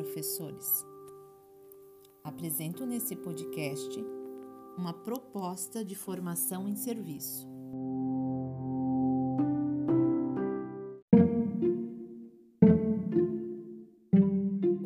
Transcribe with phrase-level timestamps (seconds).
[0.00, 0.86] professores.
[2.24, 4.02] Apresento nesse podcast
[4.78, 7.46] uma proposta de formação em serviço.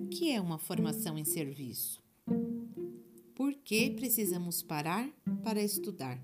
[0.03, 2.03] O que é uma formação em serviço?
[3.37, 5.09] Por que precisamos parar
[5.45, 6.21] para estudar?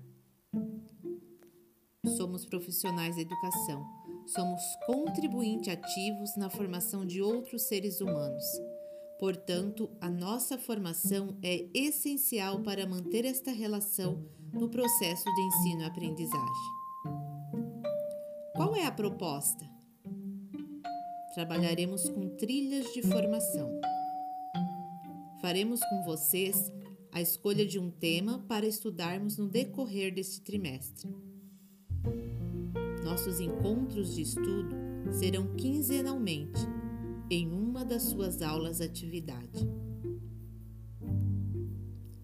[2.17, 8.45] Somos profissionais da educação somos contribuintes ativos na formação de outros seres humanos.
[9.21, 15.85] Portanto, a nossa formação é essencial para manter esta relação no processo de ensino e
[15.85, 16.71] aprendizagem.
[18.55, 19.63] Qual é a proposta?
[21.35, 23.69] Trabalharemos com trilhas de formação.
[25.39, 26.71] Faremos com vocês
[27.11, 31.07] a escolha de um tema para estudarmos no decorrer deste trimestre.
[33.03, 34.75] Nossos encontros de estudo
[35.11, 36.59] serão quinzenalmente,
[37.33, 39.67] em uma das suas aulas atividade.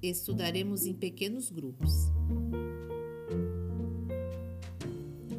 [0.01, 2.11] Estudaremos em pequenos grupos.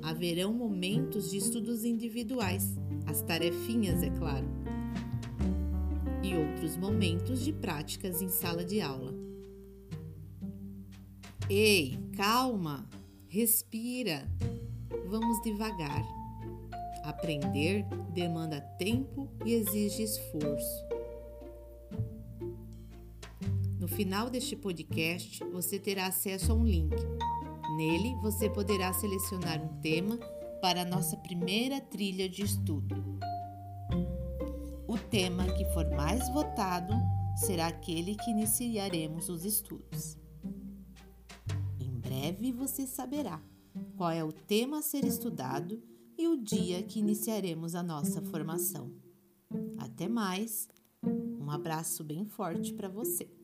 [0.02, 4.46] Haverão momentos de estudos individuais, as tarefinhas, é claro,
[6.22, 9.14] e outros momentos de práticas em sala de aula.
[11.48, 12.88] Ei, calma!
[13.28, 14.26] Respira!
[15.08, 16.17] vamos devagar.
[17.08, 20.84] Aprender demanda tempo e exige esforço.
[23.80, 26.94] No final deste podcast, você terá acesso a um link.
[27.78, 30.18] Nele, você poderá selecionar um tema
[30.60, 33.18] para a nossa primeira trilha de estudo.
[34.86, 36.92] O tema que for mais votado
[37.36, 40.18] será aquele que iniciaremos os estudos.
[41.80, 43.40] Em breve você saberá
[43.96, 45.82] qual é o tema a ser estudado
[46.18, 48.92] e o dia que iniciaremos a nossa formação.
[49.78, 50.68] Até mais!
[51.02, 53.37] Um abraço bem forte para você!